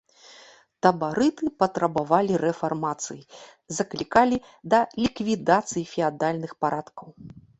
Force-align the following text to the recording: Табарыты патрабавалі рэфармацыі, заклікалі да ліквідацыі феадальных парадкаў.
Табарыты 0.85 1.49
патрабавалі 1.63 2.33
рэфармацыі, 2.45 3.21
заклікалі 3.79 4.37
да 4.75 4.79
ліквідацыі 5.03 5.83
феадальных 5.93 6.51
парадкаў. 6.65 7.07